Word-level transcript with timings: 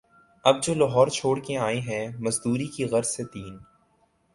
اب 0.45 0.63
جو 0.63 0.73
لاہور 0.73 1.07
چھوڑ 1.07 1.39
کے 1.39 1.57
آئے 1.57 1.79
ہیں، 1.79 2.07
مزدوری 2.19 2.67
کی 2.67 2.85
غرض 2.85 3.07
سے 3.07 3.23
تین 3.23 3.57